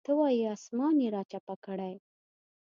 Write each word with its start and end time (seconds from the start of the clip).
ته 0.07 0.11
وایې 0.19 0.45
اسمان 0.55 0.95
یې 1.03 1.09
راچپه 1.15 1.55
کړی. 1.65 1.93